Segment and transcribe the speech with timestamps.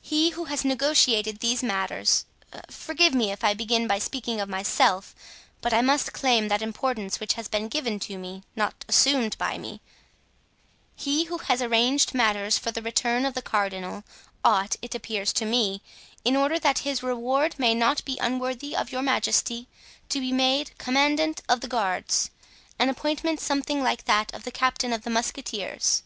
[0.00, 2.24] "He who has negotiated these matters
[2.70, 5.14] (forgive me if I begin by speaking of myself,
[5.60, 9.58] but I must claim that importance which has been given to me, not assumed by
[9.58, 9.82] me)
[10.96, 14.02] he who has arranged matters for the return of the cardinal,
[14.42, 15.82] ought, it appears to me,
[16.24, 19.68] in order that his reward may not be unworthy of your majesty,
[20.08, 25.10] to be made commandant of the guards—an appointment something like that of captain of the
[25.10, 26.02] musketeers."